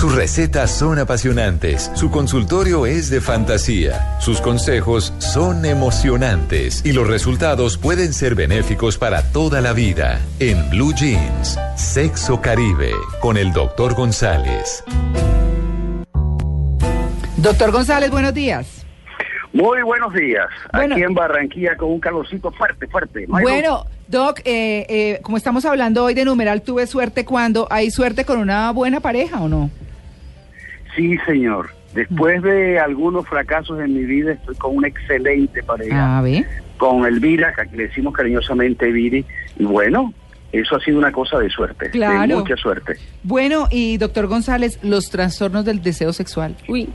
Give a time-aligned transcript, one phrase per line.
[0.00, 7.06] Sus recetas son apasionantes, su consultorio es de fantasía, sus consejos son emocionantes y los
[7.06, 10.18] resultados pueden ser benéficos para toda la vida.
[10.38, 14.82] En Blue Jeans, Sexo Caribe, con el doctor González.
[17.36, 18.86] Doctor González, buenos días.
[19.52, 20.46] Muy buenos días.
[20.72, 20.94] Bueno.
[20.94, 23.26] Aquí en Barranquilla con un calorcito fuerte, fuerte.
[23.28, 28.24] Bueno, Doc, eh, eh, como estamos hablando hoy de numeral, tuve suerte cuando hay suerte
[28.24, 29.70] con una buena pareja o no?
[30.96, 31.70] Sí, señor.
[31.94, 36.18] Después de algunos fracasos en mi vida, estoy con una excelente pareja.
[36.18, 36.46] A ver.
[36.78, 39.24] Con Elvira, que le decimos cariñosamente Viri.
[39.58, 40.14] Y bueno,
[40.52, 41.90] eso ha sido una cosa de suerte.
[41.90, 42.28] Claro.
[42.36, 42.96] De mucha suerte.
[43.24, 46.56] Bueno, y doctor González, los trastornos del deseo sexual.
[46.68, 46.88] Uy.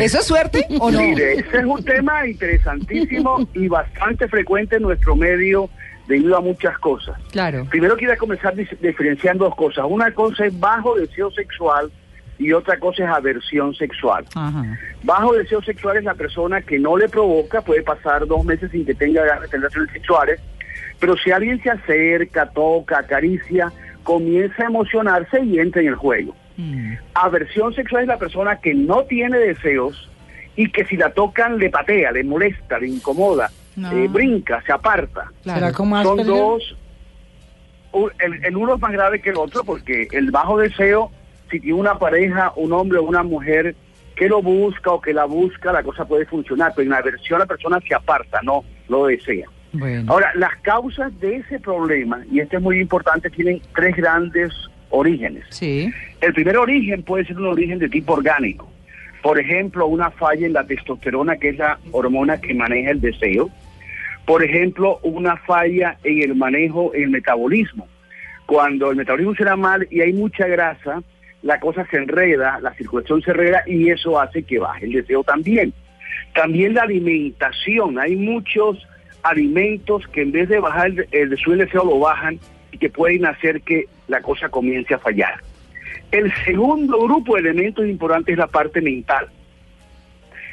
[0.00, 1.00] ¿Eso es suerte o no?
[1.00, 5.68] Mire, ese es un tema interesantísimo y bastante frecuente en nuestro medio
[6.06, 7.16] debido a muchas cosas.
[7.30, 7.66] Claro.
[7.68, 9.84] Primero quiero comenzar dif- diferenciando dos cosas.
[9.88, 11.90] Una cosa es bajo deseo sexual
[12.40, 14.24] y otra cosa es aversión sexual.
[14.34, 14.64] Ajá.
[15.02, 18.84] Bajo deseo sexual es la persona que no le provoca, puede pasar dos meses sin
[18.86, 20.40] que tenga relaciones sexuales,
[20.98, 23.70] pero si alguien se acerca, toca, acaricia,
[24.02, 26.34] comienza a emocionarse y entra en el juego.
[26.56, 26.94] Mm.
[27.14, 30.08] Aversión sexual es la persona que no tiene deseos
[30.56, 33.92] y que si la tocan le patea, le molesta, le incomoda, No.
[33.92, 35.30] eh, brinca, se aparta.
[35.42, 35.72] Claro.
[35.74, 36.76] Son dos.
[38.18, 41.10] El, el uno es más grave que el otro porque el bajo deseo,
[41.50, 43.74] si tiene una pareja, un hombre o una mujer
[44.16, 47.38] que lo busca o que la busca, la cosa puede funcionar, pero en la aversión
[47.38, 49.46] la persona se aparta, no lo desea.
[49.72, 50.12] Bueno.
[50.12, 54.52] Ahora, las causas de ese problema, y este es muy importante, tienen tres grandes
[54.90, 55.44] orígenes.
[55.50, 55.90] Sí.
[56.20, 58.68] El primer origen puede ser un origen de tipo orgánico.
[59.22, 63.50] Por ejemplo, una falla en la testosterona, que es la hormona que maneja el deseo.
[64.26, 67.86] Por ejemplo, una falla en el manejo, en el metabolismo.
[68.46, 71.02] Cuando el metabolismo será mal y hay mucha grasa,
[71.42, 75.24] la cosa se enreda, la circulación se enreda y eso hace que baje el deseo
[75.24, 75.72] también.
[76.34, 77.98] También la alimentación.
[77.98, 78.86] Hay muchos
[79.22, 82.38] alimentos que en vez de bajar el, el deseo, lo bajan
[82.72, 85.40] y que pueden hacer que la cosa comience a fallar.
[86.10, 89.28] El segundo grupo de elementos importantes es la parte mental.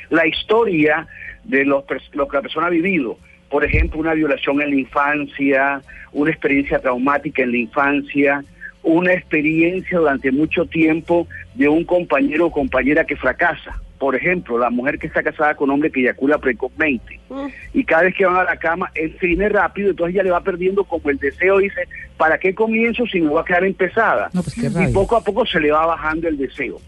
[0.10, 1.08] La historia
[1.44, 1.84] de los
[2.14, 3.18] lo que la persona ha vivido.
[3.50, 5.82] Por ejemplo, una violación en la infancia,
[6.12, 8.44] una experiencia traumática en la infancia,
[8.88, 13.80] una experiencia durante mucho tiempo de un compañero o compañera que fracasa.
[14.00, 17.20] Por ejemplo, la mujer que está casada con un hombre que eyacula precozmente.
[17.74, 20.32] Y cada vez que van a la cama, él se viene rápido, entonces ella le
[20.32, 24.30] va perdiendo como el deseo, dice, ¿para qué comienzo si me voy a quedar empezada?
[24.34, 26.80] No, pues qué y poco a poco se le va bajando el deseo.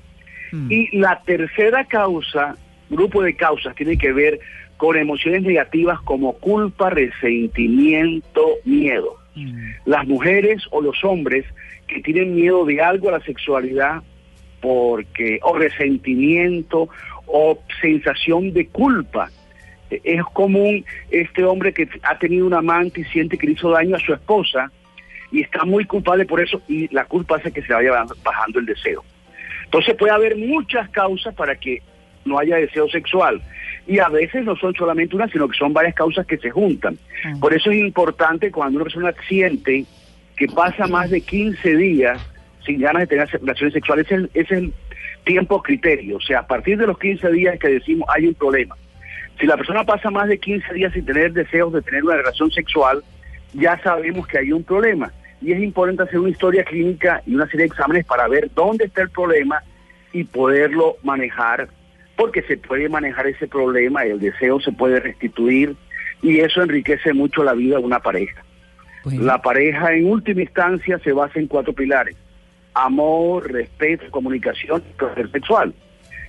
[0.52, 0.72] Mm.
[0.72, 2.56] Y la tercera causa,
[2.90, 4.40] grupo de causas, tiene que ver
[4.78, 9.18] con emociones negativas como culpa, resentimiento, miedo.
[9.46, 9.76] Mm.
[9.86, 11.46] Las mujeres o los hombres
[11.88, 14.02] que tienen miedo de algo a la sexualidad
[14.62, 16.90] porque o resentimiento
[17.26, 19.30] o sensación de culpa.
[19.90, 23.72] Eh, Es común este hombre que ha tenido un amante y siente que le hizo
[23.72, 24.72] daño a su esposa
[25.32, 28.66] y está muy culpable por eso y la culpa hace que se vaya bajando el
[28.66, 29.04] deseo.
[29.66, 31.82] Entonces puede haber muchas causas para que
[32.26, 33.42] no haya deseo sexual.
[33.90, 36.98] Y a veces no son solamente una, sino que son varias causas que se juntan.
[37.26, 37.34] Ah.
[37.42, 39.86] Por eso es importante cuando una persona siente
[40.38, 42.22] que pasa más de 15 días
[42.66, 44.74] sin ganas de tener relaciones sexuales, ese es el, ese es el
[45.26, 46.18] tiempo criterio.
[46.18, 48.76] O sea, a partir de los 15 días que decimos hay un problema.
[49.40, 52.52] Si la persona pasa más de 15 días sin tener deseos de tener una relación
[52.52, 53.04] sexual,
[53.54, 55.12] ya sabemos que hay un problema.
[55.42, 58.86] Y es importante hacer una historia clínica y una serie de exámenes para ver dónde
[58.86, 59.64] está el problema
[60.12, 61.70] y poderlo manejar,
[62.20, 65.78] porque se puede manejar ese problema, el deseo se puede restituir
[66.22, 68.44] y eso enriquece mucho la vida de una pareja.
[69.06, 69.24] Bueno.
[69.24, 72.18] La pareja en última instancia se basa en cuatro pilares.
[72.74, 75.74] Amor, respeto, comunicación y placer sexual.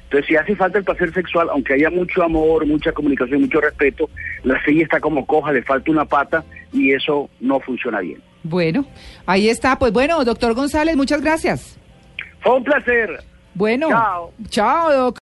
[0.05, 4.09] Entonces, si hace falta el placer sexual, aunque haya mucho amor, mucha comunicación, mucho respeto,
[4.45, 8.23] la silla está como coja, le falta una pata y eso no funciona bien.
[8.45, 8.87] Bueno,
[9.27, 9.77] ahí está.
[9.77, 11.77] Pues bueno, doctor González, muchas gracias.
[12.43, 13.25] Fue un placer.
[13.55, 13.89] Bueno.
[13.89, 14.33] Chao.
[14.51, 15.19] Chao, doc.